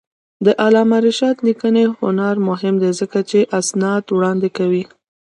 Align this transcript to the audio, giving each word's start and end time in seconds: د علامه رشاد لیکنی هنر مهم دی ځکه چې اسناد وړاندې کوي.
د 0.45 0.47
علامه 0.63 0.97
رشاد 1.07 1.37
لیکنی 1.47 1.83
هنر 1.99 2.35
مهم 2.49 2.75
دی 2.81 2.91
ځکه 2.99 3.19
چې 3.29 3.39
اسناد 3.59 4.03
وړاندې 4.15 4.49
کوي. 4.57 4.83